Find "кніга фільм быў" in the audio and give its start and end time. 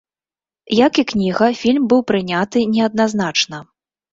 1.11-2.01